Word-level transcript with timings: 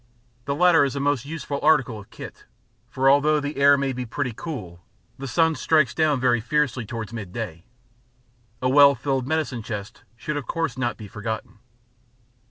The 0.45 0.55
latter 0.55 0.83
is 0.83 0.95
a 0.95 0.99
most 0.99 1.25
useful 1.27 1.59
article 1.61 1.99
of 1.99 2.09
kit, 2.09 2.45
for 2.89 3.07
although 3.07 3.39
the 3.39 3.57
air 3.57 3.77
may 3.77 3.93
be 3.93 4.03
pretty 4.03 4.33
cool, 4.35 4.81
the 5.19 5.27
sun 5.27 5.53
strikes 5.53 5.93
down 5.93 6.19
very 6.19 6.41
fiercely 6.41 6.87
towards 6.87 7.13
midday. 7.13 7.65
A 8.63 8.67
well 8.67 8.95
filled 8.95 9.27
medicine 9.27 9.61
chest 9.61 10.01
should 10.15 10.37
of 10.37 10.47
course 10.47 10.75
not 10.75 10.97
be 10.97 11.07
forgotten. 11.07 11.59